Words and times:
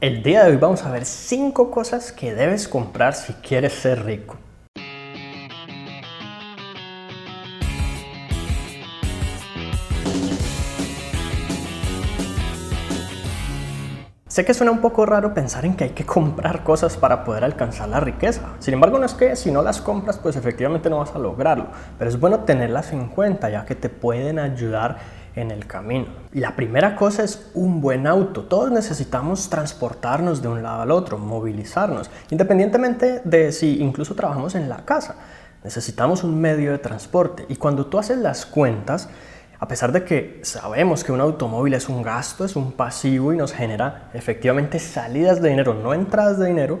El 0.00 0.22
día 0.22 0.44
de 0.44 0.52
hoy 0.52 0.56
vamos 0.56 0.82
a 0.84 0.90
ver 0.90 1.04
5 1.04 1.70
cosas 1.70 2.10
que 2.10 2.34
debes 2.34 2.68
comprar 2.68 3.12
si 3.12 3.34
quieres 3.34 3.74
ser 3.74 4.02
rico. 4.02 4.38
Sé 14.26 14.46
que 14.46 14.54
suena 14.54 14.72
un 14.72 14.80
poco 14.80 15.04
raro 15.04 15.34
pensar 15.34 15.66
en 15.66 15.76
que 15.76 15.84
hay 15.84 15.90
que 15.90 16.06
comprar 16.06 16.64
cosas 16.64 16.96
para 16.96 17.22
poder 17.24 17.44
alcanzar 17.44 17.90
la 17.90 18.00
riqueza. 18.00 18.40
Sin 18.58 18.72
embargo, 18.72 18.98
no 18.98 19.04
es 19.04 19.12
que 19.12 19.36
si 19.36 19.50
no 19.50 19.60
las 19.60 19.82
compras, 19.82 20.16
pues 20.16 20.34
efectivamente 20.34 20.88
no 20.88 21.00
vas 21.00 21.14
a 21.14 21.18
lograrlo. 21.18 21.66
Pero 21.98 22.08
es 22.08 22.18
bueno 22.18 22.44
tenerlas 22.44 22.94
en 22.94 23.08
cuenta 23.08 23.50
ya 23.50 23.66
que 23.66 23.74
te 23.74 23.90
pueden 23.90 24.38
ayudar 24.38 24.96
en 25.36 25.50
el 25.50 25.66
camino. 25.66 26.06
La 26.32 26.56
primera 26.56 26.96
cosa 26.96 27.24
es 27.24 27.50
un 27.54 27.80
buen 27.80 28.06
auto. 28.06 28.44
Todos 28.44 28.70
necesitamos 28.70 29.48
transportarnos 29.48 30.42
de 30.42 30.48
un 30.48 30.62
lado 30.62 30.82
al 30.82 30.90
otro, 30.90 31.18
movilizarnos, 31.18 32.10
independientemente 32.30 33.20
de 33.24 33.52
si 33.52 33.80
incluso 33.80 34.14
trabajamos 34.14 34.54
en 34.54 34.68
la 34.68 34.84
casa. 34.84 35.16
Necesitamos 35.62 36.24
un 36.24 36.40
medio 36.40 36.72
de 36.72 36.78
transporte. 36.78 37.46
Y 37.48 37.56
cuando 37.56 37.86
tú 37.86 37.98
haces 37.98 38.18
las 38.18 38.46
cuentas, 38.46 39.08
a 39.58 39.68
pesar 39.68 39.92
de 39.92 40.04
que 40.04 40.40
sabemos 40.42 41.04
que 41.04 41.12
un 41.12 41.20
automóvil 41.20 41.74
es 41.74 41.88
un 41.90 42.02
gasto, 42.02 42.46
es 42.46 42.56
un 42.56 42.72
pasivo 42.72 43.32
y 43.32 43.36
nos 43.36 43.52
genera 43.52 44.08
efectivamente 44.14 44.78
salidas 44.78 45.42
de 45.42 45.50
dinero, 45.50 45.74
no 45.74 45.92
entradas 45.92 46.38
de 46.38 46.46
dinero, 46.46 46.78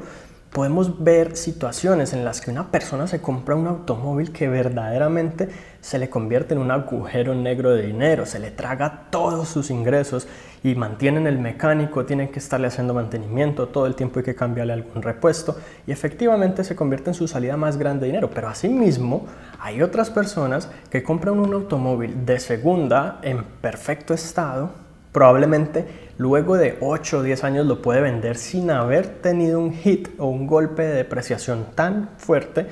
podemos 0.52 1.02
ver 1.02 1.36
situaciones 1.36 2.12
en 2.12 2.24
las 2.24 2.40
que 2.40 2.50
una 2.50 2.70
persona 2.70 3.06
se 3.06 3.20
compra 3.20 3.54
un 3.54 3.68
automóvil 3.68 4.32
que 4.32 4.48
verdaderamente 4.48 5.48
se 5.80 5.98
le 5.98 6.10
convierte 6.10 6.54
en 6.54 6.60
un 6.60 6.70
agujero 6.70 7.34
negro 7.34 7.70
de 7.70 7.86
dinero, 7.86 8.26
se 8.26 8.40
le 8.40 8.50
traga 8.50 9.06
todos 9.10 9.48
sus 9.48 9.70
ingresos 9.70 10.26
y 10.62 10.74
mantienen 10.74 11.26
el 11.26 11.38
mecánico, 11.38 12.04
tiene 12.04 12.30
que 12.30 12.40
estarle 12.40 12.66
haciendo 12.66 12.92
mantenimiento, 12.92 13.68
todo 13.68 13.86
el 13.86 13.94
tiempo 13.94 14.18
hay 14.18 14.24
que 14.24 14.34
cambiarle 14.34 14.72
algún 14.72 15.02
repuesto 15.02 15.56
y 15.86 15.92
efectivamente 15.92 16.64
se 16.64 16.76
convierte 16.76 17.10
en 17.10 17.14
su 17.14 17.28
salida 17.28 17.56
más 17.56 17.78
grande 17.78 18.00
de 18.00 18.06
dinero. 18.08 18.30
Pero 18.34 18.48
asimismo 18.48 19.26
hay 19.60 19.82
otras 19.82 20.10
personas 20.10 20.68
que 20.90 21.02
compran 21.02 21.38
un 21.38 21.54
automóvil 21.54 22.26
de 22.26 22.40
segunda 22.40 23.20
en 23.22 23.44
perfecto 23.44 24.12
estado, 24.12 24.72
probablemente 25.12 25.86
luego 26.18 26.56
de 26.56 26.76
8 26.80 27.18
o 27.18 27.22
10 27.22 27.44
años 27.44 27.66
lo 27.66 27.82
puede 27.82 28.00
vender 28.00 28.36
sin 28.36 28.70
haber 28.70 29.06
tenido 29.06 29.58
un 29.58 29.72
hit 29.72 30.08
o 30.18 30.26
un 30.26 30.46
golpe 30.46 30.82
de 30.82 30.94
depreciación 30.94 31.66
tan 31.74 32.10
fuerte 32.18 32.66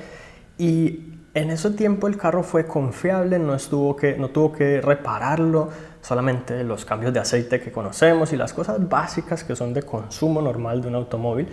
y 0.57 1.09
en 1.33 1.51
ese 1.51 1.71
tiempo 1.71 2.07
el 2.07 2.17
carro 2.17 2.43
fue 2.43 2.65
confiable, 2.65 3.39
no, 3.39 3.53
estuvo 3.53 3.95
que, 3.95 4.17
no 4.17 4.29
tuvo 4.29 4.51
que 4.51 4.81
repararlo, 4.81 5.69
solamente 6.01 6.63
los 6.63 6.85
cambios 6.85 7.13
de 7.13 7.19
aceite 7.19 7.61
que 7.61 7.71
conocemos 7.71 8.33
y 8.33 8.37
las 8.37 8.53
cosas 8.53 8.89
básicas 8.89 9.43
que 9.43 9.55
son 9.55 9.73
de 9.73 9.83
consumo 9.83 10.41
normal 10.41 10.81
de 10.81 10.87
un 10.87 10.95
automóvil. 10.95 11.47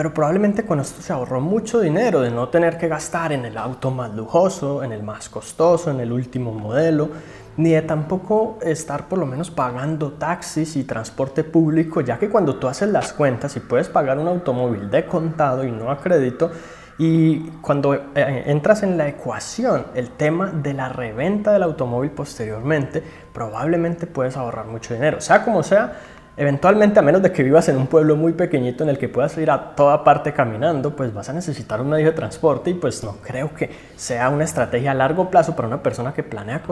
Pero 0.00 0.14
probablemente 0.14 0.64
con 0.64 0.80
esto 0.80 1.02
se 1.02 1.12
ahorró 1.12 1.42
mucho 1.42 1.78
dinero 1.78 2.22
de 2.22 2.30
no 2.30 2.48
tener 2.48 2.78
que 2.78 2.88
gastar 2.88 3.32
en 3.32 3.44
el 3.44 3.58
auto 3.58 3.90
más 3.90 4.14
lujoso, 4.14 4.82
en 4.82 4.92
el 4.92 5.02
más 5.02 5.28
costoso, 5.28 5.90
en 5.90 6.00
el 6.00 6.10
último 6.10 6.52
modelo, 6.54 7.10
ni 7.58 7.72
de 7.72 7.82
tampoco 7.82 8.58
estar 8.62 9.08
por 9.08 9.18
lo 9.18 9.26
menos 9.26 9.50
pagando 9.50 10.12
taxis 10.12 10.74
y 10.76 10.84
transporte 10.84 11.44
público, 11.44 12.00
ya 12.00 12.18
que 12.18 12.30
cuando 12.30 12.56
tú 12.56 12.66
haces 12.66 12.88
las 12.88 13.12
cuentas 13.12 13.54
y 13.56 13.60
puedes 13.60 13.90
pagar 13.90 14.18
un 14.18 14.28
automóvil 14.28 14.90
de 14.90 15.04
contado 15.04 15.64
y 15.64 15.70
no 15.70 15.90
a 15.90 15.98
crédito, 15.98 16.50
y 16.96 17.50
cuando 17.60 17.92
eh, 17.94 18.44
entras 18.46 18.82
en 18.82 18.96
la 18.96 19.06
ecuación 19.06 19.84
el 19.94 20.12
tema 20.12 20.50
de 20.50 20.72
la 20.72 20.88
reventa 20.88 21.52
del 21.52 21.62
automóvil 21.62 22.12
posteriormente, 22.12 23.02
probablemente 23.34 24.06
puedes 24.06 24.38
ahorrar 24.38 24.64
mucho 24.64 24.94
dinero. 24.94 25.20
Sea 25.20 25.44
como 25.44 25.62
sea, 25.62 25.92
Eventualmente, 26.36 26.98
a 26.98 27.02
menos 27.02 27.22
de 27.22 27.32
que 27.32 27.42
vivas 27.42 27.68
en 27.68 27.76
un 27.76 27.86
pueblo 27.86 28.16
muy 28.16 28.32
pequeñito 28.32 28.84
en 28.84 28.90
el 28.90 28.98
que 28.98 29.08
puedas 29.08 29.36
ir 29.36 29.50
a 29.50 29.74
toda 29.74 30.04
parte 30.04 30.32
caminando, 30.32 30.94
pues 30.94 31.12
vas 31.12 31.28
a 31.28 31.32
necesitar 31.32 31.80
un 31.80 31.90
medio 31.90 32.06
de 32.06 32.12
transporte 32.12 32.70
y 32.70 32.74
pues 32.74 33.02
no 33.04 33.16
creo 33.22 33.54
que 33.54 33.70
sea 33.96 34.28
una 34.30 34.44
estrategia 34.44 34.92
a 34.92 34.94
largo 34.94 35.30
plazo 35.30 35.54
para 35.54 35.68
una 35.68 35.82
persona 35.82 36.14
que 36.14 36.22
planea 36.22 36.62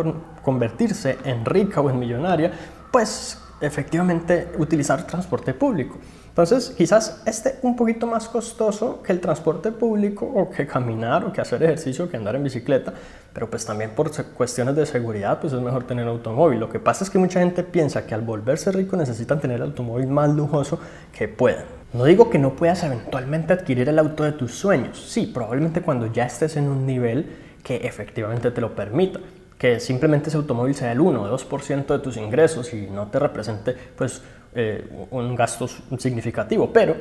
convertirse 0.42 1.18
en 1.24 1.44
rica 1.44 1.80
o 1.80 1.90
en 1.90 1.98
millonaria, 1.98 2.52
pues 2.90 3.38
efectivamente 3.60 4.52
utilizar 4.58 5.06
transporte 5.06 5.54
público. 5.54 5.98
Entonces, 6.28 6.72
quizás 6.76 7.22
esté 7.26 7.58
un 7.62 7.74
poquito 7.74 8.06
más 8.06 8.28
costoso 8.28 9.02
que 9.02 9.12
el 9.12 9.20
transporte 9.20 9.72
público 9.72 10.24
o 10.24 10.48
que 10.48 10.68
caminar 10.68 11.24
o 11.24 11.32
que 11.32 11.40
hacer 11.40 11.60
ejercicio 11.64 12.04
o 12.04 12.08
que 12.08 12.16
andar 12.16 12.36
en 12.36 12.44
bicicleta, 12.44 12.94
pero 13.32 13.50
pues 13.50 13.66
también 13.66 13.90
por 13.90 14.12
cuestiones 14.34 14.76
de 14.76 14.86
seguridad, 14.86 15.40
pues 15.40 15.52
es 15.52 15.60
mejor 15.60 15.84
tener 15.84 16.06
automóvil. 16.06 16.60
Lo 16.60 16.68
que 16.68 16.78
pasa 16.78 17.02
es 17.02 17.10
que 17.10 17.18
mucha 17.18 17.40
gente 17.40 17.64
piensa 17.64 18.06
que 18.06 18.14
al 18.14 18.20
volverse 18.20 18.70
rico 18.70 18.96
necesitan 18.96 19.40
tener 19.40 19.56
el 19.56 19.62
automóvil 19.64 20.06
más 20.06 20.30
lujoso 20.30 20.78
que 21.12 21.26
puedan. 21.26 21.64
No 21.92 22.04
digo 22.04 22.30
que 22.30 22.38
no 22.38 22.54
puedas 22.54 22.84
eventualmente 22.84 23.54
adquirir 23.54 23.88
el 23.88 23.98
auto 23.98 24.22
de 24.22 24.30
tus 24.30 24.54
sueños. 24.54 25.02
Sí, 25.08 25.26
probablemente 25.26 25.82
cuando 25.82 26.06
ya 26.06 26.26
estés 26.26 26.56
en 26.56 26.68
un 26.68 26.86
nivel 26.86 27.34
que 27.64 27.78
efectivamente 27.78 28.52
te 28.52 28.60
lo 28.60 28.76
permita 28.76 29.18
que 29.58 29.80
simplemente 29.80 30.28
ese 30.28 30.38
automóvil 30.38 30.74
sea 30.74 30.92
el 30.92 31.00
1 31.00 31.20
o 31.20 31.38
2% 31.38 31.86
de 31.86 31.98
tus 31.98 32.16
ingresos 32.16 32.72
y 32.72 32.86
no 32.86 33.08
te 33.08 33.18
represente 33.18 33.76
pues 33.96 34.22
eh, 34.54 34.88
un 35.10 35.34
gasto 35.34 35.68
significativo, 35.98 36.72
pero 36.72 36.94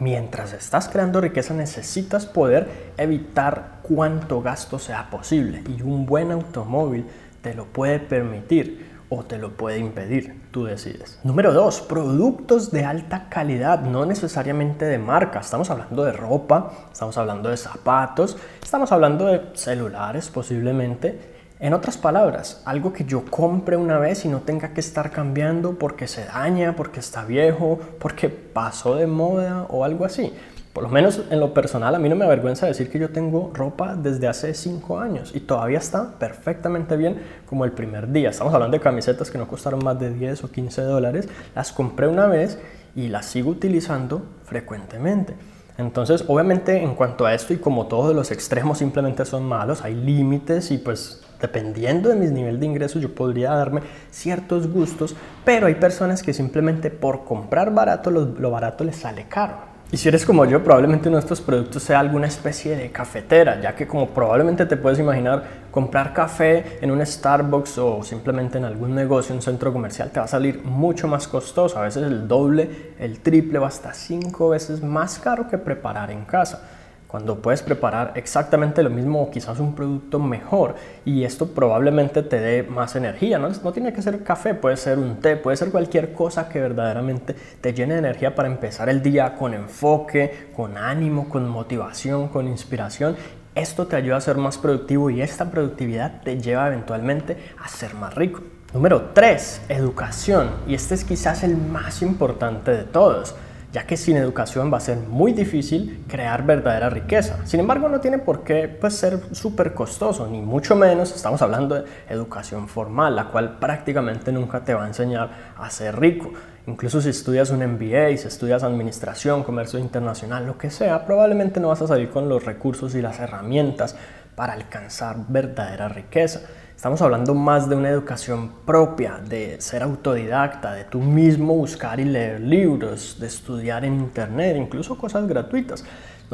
mientras 0.00 0.52
estás 0.52 0.88
creando 0.88 1.20
riqueza 1.20 1.54
necesitas 1.54 2.26
poder 2.26 2.92
evitar 2.96 3.78
cuánto 3.82 4.42
gasto 4.42 4.80
sea 4.80 5.08
posible 5.10 5.62
y 5.68 5.82
un 5.82 6.06
buen 6.06 6.32
automóvil 6.32 7.06
te 7.40 7.54
lo 7.54 7.66
puede 7.66 8.00
permitir 8.00 8.96
o 9.08 9.22
te 9.22 9.38
lo 9.38 9.52
puede 9.52 9.78
impedir, 9.78 10.42
tú 10.50 10.64
decides. 10.64 11.20
Número 11.22 11.52
2, 11.52 11.82
productos 11.82 12.72
de 12.72 12.84
alta 12.84 13.28
calidad, 13.28 13.82
no 13.82 14.04
necesariamente 14.04 14.84
de 14.84 14.98
marca. 14.98 15.38
Estamos 15.38 15.70
hablando 15.70 16.02
de 16.02 16.10
ropa, 16.10 16.72
estamos 16.92 17.16
hablando 17.16 17.48
de 17.48 17.56
zapatos, 17.56 18.36
estamos 18.60 18.90
hablando 18.90 19.26
de 19.26 19.42
celulares 19.54 20.28
posiblemente 20.28 21.35
en 21.58 21.72
otras 21.72 21.96
palabras, 21.96 22.60
algo 22.66 22.92
que 22.92 23.04
yo 23.04 23.24
compre 23.24 23.78
una 23.78 23.98
vez 23.98 24.26
y 24.26 24.28
no 24.28 24.40
tenga 24.40 24.74
que 24.74 24.80
estar 24.80 25.10
cambiando 25.10 25.78
porque 25.78 26.06
se 26.06 26.26
daña, 26.26 26.76
porque 26.76 27.00
está 27.00 27.24
viejo, 27.24 27.80
porque 27.98 28.28
pasó 28.28 28.94
de 28.96 29.06
moda 29.06 29.66
o 29.70 29.82
algo 29.82 30.04
así. 30.04 30.34
Por 30.74 30.82
lo 30.82 30.90
menos 30.90 31.22
en 31.30 31.40
lo 31.40 31.54
personal, 31.54 31.94
a 31.94 31.98
mí 31.98 32.10
no 32.10 32.16
me 32.16 32.26
avergüenza 32.26 32.66
decir 32.66 32.90
que 32.90 32.98
yo 32.98 33.08
tengo 33.08 33.50
ropa 33.54 33.96
desde 33.96 34.28
hace 34.28 34.52
5 34.52 34.98
años 35.00 35.32
y 35.34 35.40
todavía 35.40 35.78
está 35.78 36.18
perfectamente 36.18 36.98
bien 36.98 37.22
como 37.46 37.64
el 37.64 37.72
primer 37.72 38.12
día. 38.12 38.28
Estamos 38.28 38.52
hablando 38.52 38.76
de 38.76 38.82
camisetas 38.82 39.30
que 39.30 39.38
no 39.38 39.48
costaron 39.48 39.82
más 39.82 39.98
de 39.98 40.10
10 40.10 40.44
o 40.44 40.50
15 40.50 40.82
dólares. 40.82 41.30
Las 41.54 41.72
compré 41.72 42.08
una 42.08 42.26
vez 42.26 42.58
y 42.94 43.08
las 43.08 43.24
sigo 43.24 43.52
utilizando 43.52 44.26
frecuentemente. 44.44 45.32
Entonces, 45.78 46.24
obviamente, 46.28 46.82
en 46.82 46.94
cuanto 46.94 47.24
a 47.24 47.32
esto 47.32 47.54
y 47.54 47.56
como 47.56 47.86
todos 47.86 48.14
los 48.14 48.30
extremos 48.30 48.76
simplemente 48.76 49.24
son 49.24 49.44
malos, 49.44 49.82
hay 49.82 49.94
límites 49.94 50.70
y 50.70 50.76
pues 50.76 51.25
dependiendo 51.40 52.08
de 52.08 52.16
mi 52.16 52.26
nivel 52.26 52.58
de 52.60 52.66
ingresos, 52.66 53.02
yo 53.02 53.14
podría 53.14 53.50
darme 53.52 53.82
ciertos 54.10 54.68
gustos, 54.68 55.14
pero 55.44 55.66
hay 55.66 55.74
personas 55.74 56.22
que 56.22 56.32
simplemente 56.32 56.90
por 56.90 57.24
comprar 57.24 57.72
barato, 57.72 58.10
lo, 58.10 58.50
barato 58.50 58.84
les 58.84 58.96
sale 58.96 59.26
caro. 59.28 59.76
Y 59.92 59.98
si 59.98 60.08
eres 60.08 60.26
como 60.26 60.44
yo, 60.44 60.64
probablemente 60.64 61.08
uno 61.08 61.18
de 61.18 61.20
estos 61.20 61.40
productos 61.40 61.84
sea 61.84 62.00
alguna 62.00 62.26
especie 62.26 62.76
de 62.76 62.90
cafetera, 62.90 63.60
ya 63.60 63.76
que 63.76 63.86
como 63.86 64.08
probablemente 64.08 64.66
te 64.66 64.76
puedes 64.76 64.98
imaginar, 64.98 65.44
comprar 65.70 66.12
café 66.12 66.78
en 66.80 66.90
un 66.90 67.06
Starbucks 67.06 67.78
o 67.78 68.02
simplemente 68.02 68.58
en 68.58 68.64
algún 68.64 68.96
negocio, 68.96 69.32
un 69.32 69.42
centro 69.42 69.72
comercial, 69.72 70.10
te 70.10 70.18
va 70.18 70.24
a 70.24 70.28
salir 70.28 70.60
mucho 70.64 71.06
más 71.06 71.28
costoso, 71.28 71.78
a 71.78 71.82
veces 71.82 72.02
el 72.02 72.26
doble, 72.26 72.94
el 72.98 73.20
triple 73.20 73.58
o 73.60 73.64
hasta 73.64 73.94
cinco 73.94 74.48
veces 74.48 74.82
más 74.82 75.20
caro 75.20 75.48
que 75.48 75.56
preparar 75.56 76.10
en 76.10 76.24
casa 76.24 76.62
cuando 77.06 77.40
puedes 77.40 77.62
preparar 77.62 78.12
exactamente 78.16 78.82
lo 78.82 78.90
mismo 78.90 79.22
o 79.22 79.30
quizás 79.30 79.60
un 79.60 79.74
producto 79.74 80.18
mejor 80.18 80.74
y 81.04 81.24
esto 81.24 81.48
probablemente 81.48 82.22
te 82.22 82.40
dé 82.40 82.62
más 82.62 82.96
energía. 82.96 83.38
¿no? 83.38 83.50
tiene 83.72 83.92
que 83.92 84.02
ser 84.02 84.22
café, 84.22 84.54
puede 84.54 84.76
ser 84.76 84.98
un 84.98 85.20
té, 85.20 85.36
puede 85.36 85.56
ser 85.56 85.70
cualquier 85.70 86.12
cosa 86.12 86.48
que 86.48 86.60
verdaderamente 86.60 87.34
te 87.60 87.74
llene 87.74 87.94
de 87.94 88.00
energía 88.00 88.34
para 88.34 88.48
empezar 88.48 88.88
el 88.88 89.02
día 89.02 89.34
con 89.36 89.54
enfoque, 89.54 90.50
con 90.54 90.76
ánimo, 90.76 91.28
con 91.28 91.48
motivación, 91.48 92.28
con 92.28 92.48
inspiración. 92.48 93.16
Esto 93.54 93.86
te 93.86 93.96
ayuda 93.96 94.16
a 94.16 94.20
ser 94.20 94.36
más 94.36 94.58
productivo 94.58 95.08
y 95.10 95.22
esta 95.22 95.50
productividad 95.50 96.22
te 96.22 96.40
lleva 96.40 96.66
eventualmente 96.66 97.36
a 97.62 97.68
ser 97.68 97.94
más 97.94 98.14
rico. 98.14 98.42
Número 98.74 99.10
3, 99.14 99.62
educación. 99.70 100.50
Y 100.66 100.74
este 100.74 100.94
es 100.94 101.04
quizás 101.04 101.42
el 101.44 101.56
más 101.56 102.02
importante 102.02 102.72
de 102.72 102.84
todos 102.84 103.34
ya 103.76 103.86
que 103.86 103.98
sin 103.98 104.16
educación 104.16 104.72
va 104.72 104.78
a 104.78 104.80
ser 104.80 104.96
muy 104.96 105.34
difícil 105.34 106.02
crear 106.08 106.46
verdadera 106.46 106.88
riqueza. 106.88 107.40
Sin 107.44 107.60
embargo, 107.60 107.90
no 107.90 108.00
tiene 108.00 108.16
por 108.16 108.42
qué 108.42 108.68
pues, 108.68 108.94
ser 108.94 109.20
súper 109.32 109.74
costoso, 109.74 110.26
ni 110.26 110.40
mucho 110.40 110.74
menos 110.74 111.14
estamos 111.14 111.42
hablando 111.42 111.74
de 111.74 111.84
educación 112.08 112.68
formal, 112.68 113.14
la 113.14 113.26
cual 113.26 113.58
prácticamente 113.58 114.32
nunca 114.32 114.64
te 114.64 114.72
va 114.72 114.84
a 114.84 114.86
enseñar 114.86 115.52
a 115.58 115.68
ser 115.68 116.00
rico. 116.00 116.32
Incluso 116.66 117.02
si 117.02 117.10
estudias 117.10 117.50
un 117.50 117.58
MBA, 117.58 118.16
si 118.16 118.28
estudias 118.28 118.62
administración, 118.62 119.44
comercio 119.44 119.78
internacional, 119.78 120.46
lo 120.46 120.56
que 120.56 120.70
sea, 120.70 121.04
probablemente 121.04 121.60
no 121.60 121.68
vas 121.68 121.82
a 121.82 121.86
salir 121.86 122.08
con 122.08 122.30
los 122.30 122.46
recursos 122.46 122.94
y 122.94 123.02
las 123.02 123.20
herramientas 123.20 123.94
para 124.36 124.54
alcanzar 124.54 125.16
verdadera 125.28 125.90
riqueza. 125.90 126.40
Estamos 126.76 127.00
hablando 127.00 127.34
más 127.34 127.70
de 127.70 127.74
una 127.74 127.88
educación 127.88 128.50
propia, 128.66 129.18
de 129.26 129.58
ser 129.62 129.82
autodidacta, 129.82 130.74
de 130.74 130.84
tú 130.84 131.00
mismo 131.00 131.54
buscar 131.54 131.98
y 131.98 132.04
leer 132.04 132.38
libros, 132.38 133.16
de 133.18 133.26
estudiar 133.26 133.86
en 133.86 133.94
internet, 133.94 134.58
incluso 134.58 134.98
cosas 134.98 135.26
gratuitas. 135.26 135.82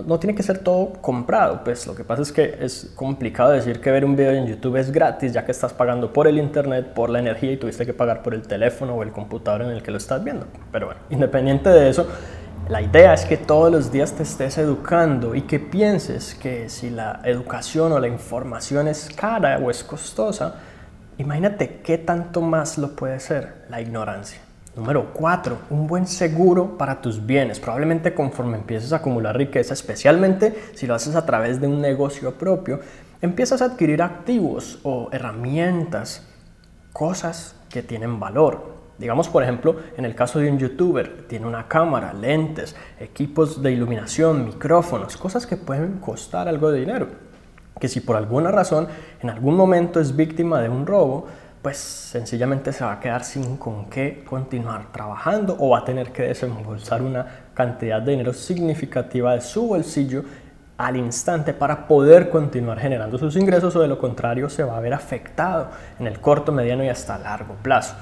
No, 0.04 0.18
tiene 0.18 0.34
que 0.34 0.42
ser 0.42 0.58
todo 0.58 0.94
comprado, 0.94 1.62
pues 1.62 1.86
lo 1.86 1.94
que 1.94 2.02
pasa 2.02 2.22
es 2.22 2.32
que 2.32 2.56
es 2.60 2.92
complicado 2.96 3.52
decir 3.52 3.80
que 3.80 3.92
ver 3.92 4.04
un 4.04 4.16
video 4.16 4.32
en 4.32 4.48
YouTube 4.48 4.78
es 4.78 4.90
gratis, 4.90 5.32
ya 5.32 5.44
que 5.44 5.52
estás 5.52 5.72
pagando 5.72 6.12
por 6.12 6.26
el 6.26 6.38
internet, 6.38 6.92
por 6.92 7.08
la 7.08 7.20
energía 7.20 7.52
y 7.52 7.56
tuviste 7.56 7.86
que 7.86 7.94
pagar 7.94 8.24
por 8.24 8.34
el 8.34 8.42
teléfono 8.42 8.96
o 8.96 9.04
el 9.04 9.12
computador 9.12 9.62
en 9.62 9.70
el 9.70 9.80
que 9.80 9.92
lo 9.92 9.98
estás 9.98 10.24
viendo. 10.24 10.46
Pero 10.72 10.86
bueno, 10.86 11.02
independiente 11.10 11.68
de 11.68 11.88
eso, 11.88 12.08
la 12.68 12.80
idea 12.80 13.12
es 13.12 13.24
que 13.24 13.36
todos 13.36 13.72
los 13.72 13.90
días 13.90 14.12
te 14.12 14.22
estés 14.22 14.56
educando 14.56 15.34
y 15.34 15.42
que 15.42 15.58
pienses 15.58 16.34
que 16.34 16.68
si 16.68 16.90
la 16.90 17.20
educación 17.24 17.92
o 17.92 17.98
la 17.98 18.08
información 18.08 18.88
es 18.88 19.10
cara 19.14 19.58
o 19.58 19.70
es 19.70 19.82
costosa, 19.82 20.56
imagínate 21.18 21.80
qué 21.82 21.98
tanto 21.98 22.40
más 22.40 22.78
lo 22.78 22.94
puede 22.94 23.18
ser 23.20 23.66
la 23.68 23.80
ignorancia. 23.80 24.40
Número 24.76 25.12
4. 25.12 25.58
Un 25.70 25.86
buen 25.86 26.06
seguro 26.06 26.78
para 26.78 27.02
tus 27.02 27.26
bienes. 27.26 27.60
Probablemente 27.60 28.14
conforme 28.14 28.56
empieces 28.56 28.92
a 28.92 28.96
acumular 28.96 29.36
riqueza, 29.36 29.74
especialmente 29.74 30.70
si 30.74 30.86
lo 30.86 30.94
haces 30.94 31.14
a 31.14 31.26
través 31.26 31.60
de 31.60 31.66
un 31.66 31.80
negocio 31.80 32.38
propio, 32.38 32.80
empiezas 33.20 33.60
a 33.60 33.66
adquirir 33.66 34.00
activos 34.02 34.78
o 34.82 35.10
herramientas, 35.12 36.26
cosas 36.92 37.54
que 37.68 37.82
tienen 37.82 38.18
valor. 38.18 38.71
Digamos, 38.98 39.28
por 39.28 39.42
ejemplo, 39.42 39.76
en 39.96 40.04
el 40.04 40.14
caso 40.14 40.38
de 40.38 40.50
un 40.50 40.58
youtuber, 40.58 41.26
tiene 41.26 41.46
una 41.46 41.66
cámara, 41.66 42.12
lentes, 42.12 42.76
equipos 43.00 43.62
de 43.62 43.72
iluminación, 43.72 44.44
micrófonos, 44.44 45.16
cosas 45.16 45.46
que 45.46 45.56
pueden 45.56 45.98
costar 45.98 46.48
algo 46.48 46.70
de 46.70 46.80
dinero. 46.80 47.08
Que 47.80 47.88
si 47.88 48.00
por 48.00 48.16
alguna 48.16 48.50
razón 48.50 48.88
en 49.20 49.30
algún 49.30 49.56
momento 49.56 49.98
es 49.98 50.14
víctima 50.14 50.60
de 50.60 50.68
un 50.68 50.86
robo, 50.86 51.26
pues 51.62 51.78
sencillamente 51.78 52.72
se 52.72 52.84
va 52.84 52.94
a 52.94 53.00
quedar 53.00 53.24
sin 53.24 53.56
con 53.56 53.88
qué 53.88 54.24
continuar 54.28 54.90
trabajando 54.90 55.56
o 55.58 55.70
va 55.70 55.78
a 55.78 55.84
tener 55.84 56.10
que 56.10 56.24
desembolsar 56.24 57.02
una 57.02 57.24
cantidad 57.54 58.02
de 58.02 58.12
dinero 58.12 58.32
significativa 58.32 59.34
de 59.34 59.40
su 59.40 59.68
bolsillo 59.68 60.24
al 60.76 60.96
instante 60.96 61.54
para 61.54 61.86
poder 61.86 62.28
continuar 62.30 62.80
generando 62.80 63.16
sus 63.16 63.36
ingresos 63.36 63.76
o 63.76 63.80
de 63.80 63.86
lo 63.86 63.98
contrario 63.98 64.48
se 64.48 64.64
va 64.64 64.76
a 64.76 64.80
ver 64.80 64.92
afectado 64.92 65.68
en 66.00 66.08
el 66.08 66.20
corto, 66.20 66.50
mediano 66.50 66.82
y 66.82 66.88
hasta 66.88 67.16
largo 67.18 67.54
plazo. 67.62 67.94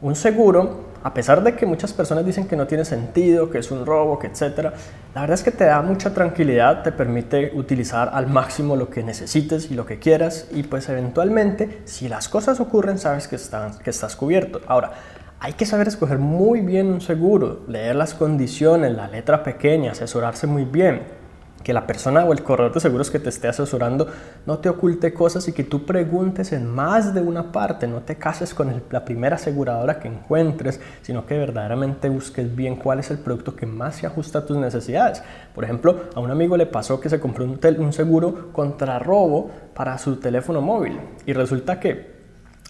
Un 0.00 0.14
seguro, 0.14 0.84
a 1.02 1.12
pesar 1.12 1.42
de 1.42 1.56
que 1.56 1.66
muchas 1.66 1.92
personas 1.92 2.24
dicen 2.24 2.46
que 2.46 2.54
no 2.54 2.68
tiene 2.68 2.84
sentido, 2.84 3.50
que 3.50 3.58
es 3.58 3.72
un 3.72 3.84
robo, 3.84 4.16
que 4.18 4.28
etcétera, 4.28 4.72
la 5.12 5.22
verdad 5.22 5.34
es 5.34 5.42
que 5.42 5.50
te 5.50 5.64
da 5.64 5.82
mucha 5.82 6.14
tranquilidad, 6.14 6.84
te 6.84 6.92
permite 6.92 7.50
utilizar 7.54 8.10
al 8.12 8.28
máximo 8.28 8.76
lo 8.76 8.90
que 8.90 9.02
necesites 9.02 9.72
y 9.72 9.74
lo 9.74 9.86
que 9.86 9.98
quieras 9.98 10.46
y 10.52 10.62
pues 10.62 10.88
eventualmente 10.88 11.82
si 11.84 12.08
las 12.08 12.28
cosas 12.28 12.60
ocurren 12.60 12.98
sabes 12.98 13.26
que, 13.26 13.36
que 13.82 13.90
estás 13.90 14.14
cubierto. 14.14 14.60
Ahora, 14.68 14.92
hay 15.40 15.54
que 15.54 15.66
saber 15.66 15.88
escoger 15.88 16.18
muy 16.18 16.60
bien 16.60 16.86
un 16.86 17.00
seguro, 17.00 17.62
leer 17.66 17.96
las 17.96 18.14
condiciones, 18.14 18.94
la 18.94 19.08
letra 19.08 19.42
pequeña, 19.42 19.92
asesorarse 19.92 20.46
muy 20.46 20.64
bien 20.64 21.17
que 21.62 21.72
la 21.72 21.86
persona 21.86 22.24
o 22.24 22.32
el 22.32 22.42
corredor 22.42 22.72
de 22.72 22.80
seguros 22.80 23.10
que 23.10 23.18
te 23.18 23.28
esté 23.28 23.48
asesorando 23.48 24.08
no 24.46 24.58
te 24.58 24.68
oculte 24.68 25.12
cosas 25.12 25.48
y 25.48 25.52
que 25.52 25.64
tú 25.64 25.84
preguntes 25.84 26.52
en 26.52 26.66
más 26.66 27.14
de 27.14 27.20
una 27.20 27.52
parte, 27.52 27.86
no 27.86 28.00
te 28.00 28.16
cases 28.16 28.54
con 28.54 28.82
la 28.90 29.04
primera 29.04 29.36
aseguradora 29.36 29.98
que 29.98 30.08
encuentres, 30.08 30.80
sino 31.02 31.26
que 31.26 31.36
verdaderamente 31.36 32.08
busques 32.08 32.54
bien 32.54 32.76
cuál 32.76 33.00
es 33.00 33.10
el 33.10 33.18
producto 33.18 33.56
que 33.56 33.66
más 33.66 33.96
se 33.96 34.06
ajusta 34.06 34.40
a 34.40 34.46
tus 34.46 34.56
necesidades. 34.56 35.22
Por 35.54 35.64
ejemplo, 35.64 36.04
a 36.14 36.20
un 36.20 36.30
amigo 36.30 36.56
le 36.56 36.66
pasó 36.66 37.00
que 37.00 37.08
se 37.08 37.20
compró 37.20 37.44
un, 37.44 37.58
un 37.78 37.92
seguro 37.92 38.52
contra 38.52 38.98
robo 38.98 39.50
para 39.74 39.98
su 39.98 40.16
teléfono 40.16 40.60
móvil 40.60 40.98
y 41.26 41.32
resulta 41.32 41.80
que 41.80 42.18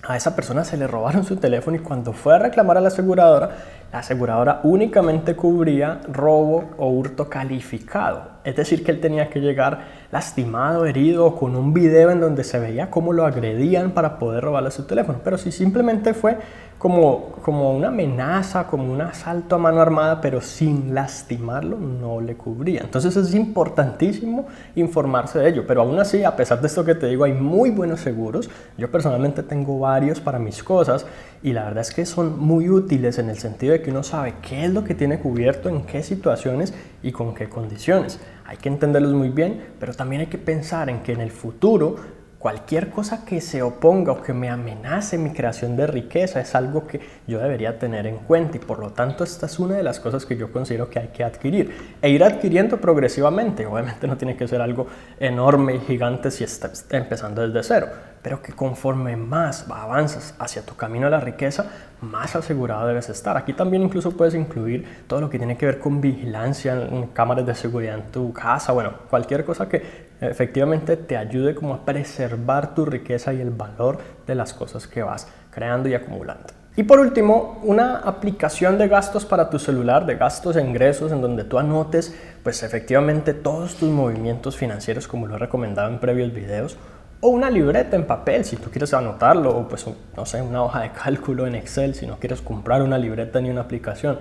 a 0.02 0.17
esa 0.17 0.37
persona 0.37 0.64
se 0.64 0.76
le 0.76 0.87
robaron 0.87 1.25
su 1.25 1.37
teléfono 1.37 1.76
y 1.76 1.81
cuando 1.81 2.12
fue 2.12 2.35
a 2.35 2.38
reclamar 2.38 2.79
a 2.79 2.81
la 2.81 2.88
aseguradora, 2.88 3.50
la 3.93 4.00
aseguradora 4.00 4.61
únicamente 4.64 5.35
cubría 5.35 6.00
robo 6.12 6.70
o 6.76 6.88
hurto 6.90 7.29
calificado. 7.29 8.23
Es 8.44 8.56
decir, 8.56 8.85
que 8.85 8.90
él 8.90 9.00
tenía 9.00 9.31
que 9.31 9.40
llegar 9.40 9.81
lastimado, 10.11 10.85
herido 10.85 11.35
con 11.37 11.56
un 11.56 11.73
video 11.73 12.11
en 12.11 12.20
donde 12.20 12.44
se 12.44 12.58
veía 12.58 12.90
cómo 12.90 13.12
lo 13.12 13.25
agredían 13.25 13.93
para 13.93 14.19
poder 14.19 14.44
robarle 14.44 14.70
su 14.70 14.87
teléfono. 14.87 15.20
Pero 15.25 15.38
si 15.38 15.52
simplemente 15.52 16.12
fue 16.12 16.38
como, 16.78 17.32
como 17.42 17.76
una 17.76 17.88
amenaza, 17.88 18.69
como 18.69 18.92
un 18.92 19.00
asalto 19.00 19.56
a 19.56 19.58
mano 19.58 19.80
armada, 19.80 20.20
pero 20.20 20.40
sin 20.40 20.94
lastimarlo, 20.94 21.76
no 21.76 22.20
le 22.20 22.36
cubría. 22.36 22.82
Entonces 22.82 23.16
es 23.16 23.34
importantísimo 23.34 24.46
informarse 24.76 25.40
de 25.40 25.48
ello. 25.48 25.64
Pero 25.66 25.82
aún 25.82 25.98
así, 25.98 26.22
a 26.22 26.36
pesar 26.36 26.60
de 26.60 26.69
esto 26.69 26.84
que 26.84 26.94
te 26.94 27.06
digo, 27.06 27.25
hay 27.25 27.32
muy 27.32 27.70
buenos 27.70 28.00
seguros. 28.00 28.48
Yo 28.76 28.90
personalmente 28.90 29.42
tengo 29.42 29.80
varios 29.80 30.20
para 30.20 30.38
mis 30.38 30.62
cosas 30.62 31.04
y 31.42 31.52
la 31.52 31.64
verdad 31.64 31.80
es 31.80 31.92
que 31.92 32.06
son 32.06 32.38
muy 32.38 32.70
útiles 32.70 33.19
en 33.19 33.28
el 33.28 33.38
sentido 33.38 33.72
de 33.72 33.82
que 33.82 33.90
uno 33.90 34.04
sabe 34.04 34.34
qué 34.40 34.64
es 34.64 34.72
lo 34.72 34.84
que 34.84 34.94
tiene 34.94 35.19
cubierto, 35.19 35.69
en 35.69 35.82
qué 35.82 36.04
situaciones 36.04 36.75
y 37.02 37.10
con 37.10 37.34
qué 37.34 37.48
condiciones. 37.48 38.20
Hay 38.46 38.56
que 38.56 38.69
entenderlos 38.69 39.12
muy 39.12 39.30
bien, 39.30 39.62
pero 39.80 39.94
también 39.94 40.20
hay 40.20 40.28
que 40.28 40.38
pensar 40.38 40.88
en 40.88 41.00
que 41.00 41.12
en 41.12 41.20
el 41.20 41.30
futuro 41.32 41.96
Cualquier 42.38 42.90
cosa 42.90 43.25
que 43.25 43.40
se 43.40 43.62
oponga 43.62 44.12
o 44.12 44.23
que 44.23 44.32
me 44.32 44.49
amenace 44.49 45.19
mi 45.19 45.32
creación 45.32 45.76
de 45.76 45.88
riqueza 45.88 46.40
es 46.40 46.55
algo 46.55 46.87
que 46.87 47.00
yo 47.26 47.40
debería 47.40 47.81
tener 47.81 48.06
en 48.06 48.19
cuenta 48.19 48.58
y 48.58 48.61
por 48.61 48.79
lo 48.79 48.90
tanto 48.90 49.25
esta 49.25 49.46
es 49.46 49.58
una 49.58 49.75
de 49.75 49.82
las 49.82 49.99
cosas 49.99 50.25
que 50.25 50.37
yo 50.37 50.52
considero 50.52 50.88
que 50.88 51.00
hay 51.00 51.08
que 51.08 51.25
adquirir 51.25 51.96
e 52.00 52.11
ir 52.11 52.23
adquiriendo 52.23 52.81
progresivamente. 52.81 53.67
Obviamente 53.67 54.06
no 54.06 54.17
tiene 54.17 54.37
que 54.37 54.46
ser 54.46 54.61
algo 54.61 54.87
enorme 55.19 55.75
y 55.75 55.81
gigante 55.81 56.31
si 56.31 56.44
estás 56.44 56.87
empezando 56.90 57.43
desde 57.43 57.61
cero, 57.64 57.88
pero 58.23 58.43
que 58.43 58.53
conforme 58.53 59.17
más 59.17 59.67
avanzas 59.70 60.35
hacia 60.38 60.62
tu 60.62 60.76
camino 60.76 61.06
a 61.06 61.11
la 61.11 61.20
riqueza, 61.20 61.67
más 62.00 62.37
asegurado 62.37 62.87
debes 62.87 63.09
estar. 63.09 63.37
Aquí 63.37 63.53
también 63.53 63.82
incluso 63.82 64.17
puedes 64.17 64.35
incluir 64.35 65.05
todo 65.06 65.20
lo 65.20 65.31
que 65.31 65.38
tiene 65.38 65.56
que 65.56 65.67
ver 65.67 65.79
con 65.79 66.00
vigilancia, 66.00 66.88
cámaras 67.12 67.47
de 67.47 67.55
seguridad 67.55 67.94
en 67.94 68.12
tu 68.12 68.32
casa, 68.32 68.73
bueno, 68.73 68.93
cualquier 69.11 69.44
cosa 69.44 69.69
que 69.69 70.09
efectivamente 70.20 70.97
te 70.97 71.17
ayude 71.17 71.55
como 71.55 71.75
a 71.75 71.85
preservar 71.85 72.75
tu 72.75 72.85
riqueza 72.85 73.32
y 73.32 73.41
el 73.41 73.50
valor 73.50 73.99
de 74.26 74.35
las 74.35 74.53
cosas 74.53 74.87
que 74.87 75.03
vas 75.03 75.29
creando 75.50 75.88
y 75.88 75.94
acumulando. 75.94 76.59
Y 76.79 76.85
por 76.85 77.00
último, 77.00 77.59
una 77.64 77.99
aplicación 77.99 78.79
de 78.79 78.87
gastos 78.87 79.26
para 79.26 79.50
tu 79.50 79.59
celular, 79.59 80.06
de 80.06 80.14
gastos 80.14 80.55
e 80.55 80.61
ingresos, 80.61 81.11
en 81.11 81.21
donde 81.21 81.43
tú 81.43 81.59
anotes, 81.59 82.14
pues 82.44 82.62
efectivamente 82.62 83.35
todos 83.35 83.75
tus 83.75 83.91
movimientos 83.91 84.56
financieros, 84.56 85.09
como 85.09 85.26
lo 85.26 85.35
he 85.35 85.38
recomendado 85.38 85.91
en 85.91 85.99
previos 85.99 86.32
videos, 86.32 86.76
o 87.20 87.29
una 87.29 87.50
libreta 87.50 87.97
en 87.97 88.06
papel, 88.06 88.44
si 88.44 88.56
tú 88.56 88.70
quieres 88.70 88.94
anotarlo, 88.94 89.56
o 89.56 89.69
pues, 89.69 89.87
no 90.17 90.26
sé, 90.26 90.41
una 90.41 90.62
hoja 90.62 90.81
de 90.81 90.93
cálculo 90.93 91.47
en 91.47 91.55
Excel, 91.55 91.94
si 91.94 92.06
no 92.06 92.19
quieres 92.19 92.41
comprar 92.41 92.82
una 92.82 92.99
libreta 92.99 93.41
ni 93.41 93.50
una 93.50 93.62
aplicación. 93.62 94.19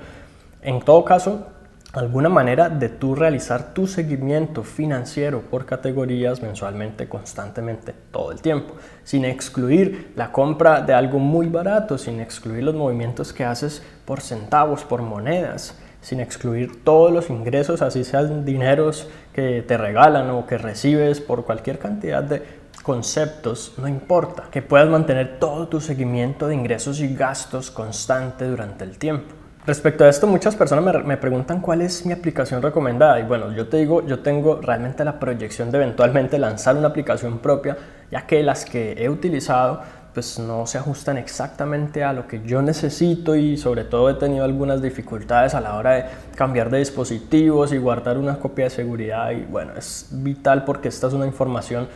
En 0.61 0.81
todo 0.81 1.05
caso, 1.05 1.47
alguna 1.93 2.29
manera 2.29 2.69
de 2.69 2.89
tú 2.89 3.15
realizar 3.15 3.73
tu 3.73 3.87
seguimiento 3.87 4.63
financiero 4.63 5.41
por 5.41 5.65
categorías 5.65 6.41
mensualmente, 6.41 7.07
constantemente, 7.07 7.93
todo 8.11 8.31
el 8.31 8.41
tiempo, 8.41 8.75
sin 9.03 9.25
excluir 9.25 10.11
la 10.15 10.31
compra 10.31 10.81
de 10.81 10.93
algo 10.93 11.19
muy 11.19 11.47
barato, 11.47 11.97
sin 11.97 12.19
excluir 12.19 12.63
los 12.63 12.75
movimientos 12.75 13.31
que 13.31 13.45
haces 13.45 13.81
por 14.05 14.21
centavos, 14.21 14.83
por 14.83 15.01
monedas, 15.01 15.77
sin 16.01 16.19
excluir 16.19 16.83
todos 16.83 17.11
los 17.11 17.29
ingresos, 17.29 17.81
así 17.81 18.03
sean 18.03 18.45
dineros 18.45 19.09
que 19.33 19.61
te 19.61 19.77
regalan 19.77 20.29
o 20.29 20.45
que 20.45 20.57
recibes 20.57 21.19
por 21.19 21.45
cualquier 21.45 21.79
cantidad 21.79 22.23
de 22.23 22.43
conceptos, 22.87 23.73
no 23.77 23.89
importa, 23.89 24.45
que 24.49 24.61
puedas 24.61 24.87
mantener 24.87 25.39
todo 25.39 25.67
tu 25.67 25.81
seguimiento 25.81 26.47
de 26.47 26.55
ingresos 26.55 27.01
y 27.01 27.13
gastos 27.13 27.69
constante 27.69 28.45
durante 28.45 28.85
el 28.85 28.97
tiempo. 28.97 29.35
Respecto 29.65 30.05
a 30.05 30.07
esto, 30.07 30.25
muchas 30.25 30.55
personas 30.55 31.03
me, 31.03 31.17
preguntan 31.17 31.59
cuál 31.59 31.81
es 31.81 32.05
mi 32.05 32.13
aplicación 32.13 32.61
recomendada. 32.61 33.19
Y 33.19 33.23
bueno, 33.23 33.51
yo 33.51 33.67
te 33.67 33.75
digo, 33.75 34.07
yo 34.07 34.19
tengo 34.19 34.61
realmente 34.61 35.03
la 35.03 35.19
proyección 35.19 35.69
de 35.69 35.79
eventualmente 35.79 36.39
lanzar 36.39 36.77
una 36.77 36.87
aplicación 36.87 37.39
propia, 37.39 37.75
ya 38.09 38.25
que 38.25 38.41
las 38.41 38.63
que 38.63 38.93
he 38.93 39.09
utilizado 39.09 39.81
pues 40.13 40.39
no 40.39 40.65
se 40.65 40.77
ajustan 40.77 41.17
exactamente 41.17 42.05
a 42.05 42.13
lo 42.13 42.25
que 42.25 42.41
yo 42.43 42.61
necesito 42.61 43.35
y 43.35 43.57
sobre 43.57 43.83
todo 43.83 44.09
he 44.09 44.13
tenido 44.13 44.45
algunas 44.45 44.81
dificultades 44.81 45.53
a 45.53 45.59
la 45.61 45.75
hora 45.75 45.91
de 45.91 46.05
cambiar 46.35 46.69
de 46.69 46.79
dispositivos 46.79 47.73
y 47.73 47.77
guardar 47.77 48.17
una 48.17 48.39
copia 48.39 48.63
de 48.63 48.71
seguridad 48.71 49.29
y 49.31 49.43
bueno, 49.43 49.73
es 49.77 50.07
vital 50.09 50.63
porque 50.63 50.87
esta 50.87 51.07
es 51.07 51.13
una 51.13 51.27
información 51.27 51.87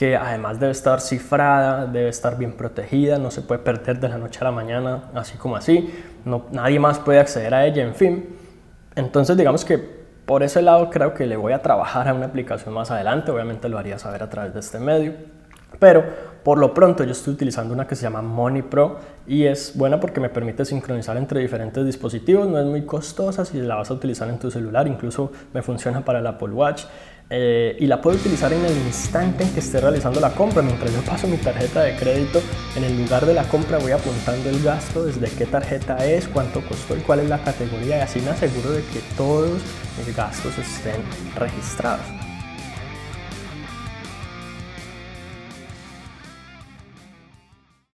que 0.00 0.16
además 0.16 0.58
debe 0.58 0.72
estar 0.72 0.98
cifrada, 0.98 1.84
debe 1.84 2.08
estar 2.08 2.38
bien 2.38 2.54
protegida, 2.54 3.18
no 3.18 3.30
se 3.30 3.42
puede 3.42 3.60
perder 3.60 4.00
de 4.00 4.08
la 4.08 4.16
noche 4.16 4.38
a 4.40 4.44
la 4.44 4.50
mañana 4.50 5.10
así 5.14 5.36
como 5.36 5.56
así, 5.56 5.92
no, 6.24 6.46
nadie 6.52 6.80
más 6.80 6.98
puede 6.98 7.20
acceder 7.20 7.52
a 7.52 7.66
ella, 7.66 7.82
en 7.82 7.94
fin. 7.94 8.24
Entonces 8.96 9.36
digamos 9.36 9.62
que 9.62 9.76
por 10.24 10.42
ese 10.42 10.62
lado 10.62 10.88
creo 10.88 11.12
que 11.12 11.26
le 11.26 11.36
voy 11.36 11.52
a 11.52 11.60
trabajar 11.60 12.08
a 12.08 12.14
una 12.14 12.24
aplicación 12.24 12.72
más 12.72 12.90
adelante, 12.90 13.30
obviamente 13.30 13.68
lo 13.68 13.76
haría 13.76 13.98
saber 13.98 14.22
a 14.22 14.30
través 14.30 14.54
de 14.54 14.60
este 14.60 14.78
medio, 14.78 15.12
pero 15.78 16.02
por 16.44 16.56
lo 16.56 16.72
pronto 16.72 17.04
yo 17.04 17.12
estoy 17.12 17.34
utilizando 17.34 17.74
una 17.74 17.86
que 17.86 17.94
se 17.94 18.04
llama 18.04 18.22
Money 18.22 18.62
Pro 18.62 19.00
y 19.26 19.44
es 19.44 19.76
buena 19.76 20.00
porque 20.00 20.18
me 20.18 20.30
permite 20.30 20.64
sincronizar 20.64 21.18
entre 21.18 21.40
diferentes 21.40 21.84
dispositivos, 21.84 22.48
no 22.48 22.58
es 22.58 22.64
muy 22.64 22.86
costosa 22.86 23.44
si 23.44 23.60
la 23.60 23.74
vas 23.74 23.90
a 23.90 23.92
utilizar 23.92 24.30
en 24.30 24.38
tu 24.38 24.50
celular, 24.50 24.88
incluso 24.88 25.30
me 25.52 25.60
funciona 25.60 26.02
para 26.06 26.20
el 26.20 26.26
Apple 26.26 26.54
Watch 26.54 26.84
eh, 27.30 27.76
y 27.78 27.86
la 27.86 28.00
puedo 28.00 28.16
utilizar 28.16 28.52
en 28.52 28.64
el 28.64 28.76
instante 28.76 29.44
en 29.44 29.52
que 29.52 29.60
esté 29.60 29.80
realizando 29.80 30.20
la 30.20 30.30
compra. 30.34 30.62
Mientras 30.62 30.92
yo 30.92 31.00
paso 31.02 31.28
mi 31.28 31.36
tarjeta 31.36 31.82
de 31.82 31.96
crédito, 31.96 32.42
en 32.76 32.84
el 32.84 33.00
lugar 33.00 33.24
de 33.24 33.34
la 33.34 33.44
compra 33.44 33.78
voy 33.78 33.92
apuntando 33.92 34.50
el 34.50 34.62
gasto, 34.62 35.04
desde 35.04 35.30
qué 35.30 35.46
tarjeta 35.46 36.04
es, 36.04 36.26
cuánto 36.28 36.60
costó 36.62 36.96
y 36.96 37.00
cuál 37.00 37.20
es 37.20 37.28
la 37.28 37.42
categoría 37.42 37.98
y 37.98 38.00
así 38.00 38.20
me 38.20 38.30
aseguro 38.30 38.72
de 38.72 38.82
que 38.82 39.00
todos 39.16 39.60
mis 39.96 40.16
gastos 40.16 40.58
estén 40.58 41.02
registrados. 41.36 42.19